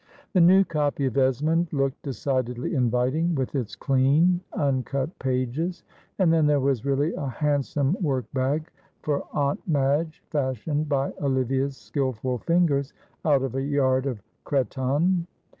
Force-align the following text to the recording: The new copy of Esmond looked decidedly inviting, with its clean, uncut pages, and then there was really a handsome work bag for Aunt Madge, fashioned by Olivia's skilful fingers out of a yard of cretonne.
The 0.33 0.41
new 0.41 0.63
copy 0.63 1.05
of 1.05 1.15
Esmond 1.15 1.71
looked 1.71 2.01
decidedly 2.01 2.73
inviting, 2.73 3.35
with 3.35 3.53
its 3.53 3.75
clean, 3.75 4.41
uncut 4.51 5.19
pages, 5.19 5.83
and 6.17 6.33
then 6.33 6.47
there 6.47 6.59
was 6.59 6.83
really 6.83 7.13
a 7.13 7.27
handsome 7.27 7.95
work 8.01 8.25
bag 8.33 8.71
for 9.03 9.25
Aunt 9.31 9.59
Madge, 9.67 10.23
fashioned 10.31 10.89
by 10.89 11.13
Olivia's 11.21 11.77
skilful 11.77 12.39
fingers 12.39 12.95
out 13.25 13.43
of 13.43 13.53
a 13.53 13.61
yard 13.61 14.07
of 14.07 14.23
cretonne. 14.43 15.27